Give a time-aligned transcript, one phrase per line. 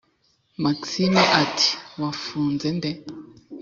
[0.63, 2.91] maxime ati"wakunze nde